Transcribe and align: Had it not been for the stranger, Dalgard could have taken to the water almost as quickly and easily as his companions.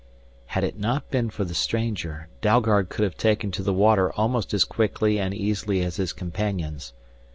Had 0.47 0.63
it 0.63 0.79
not 0.79 1.11
been 1.11 1.29
for 1.29 1.43
the 1.45 1.53
stranger, 1.53 2.27
Dalgard 2.41 2.89
could 2.89 3.03
have 3.03 3.15
taken 3.15 3.51
to 3.51 3.61
the 3.61 3.71
water 3.71 4.11
almost 4.13 4.51
as 4.51 4.63
quickly 4.65 5.19
and 5.19 5.31
easily 5.31 5.81
as 5.83 5.97
his 5.97 6.11
companions. 6.11 6.93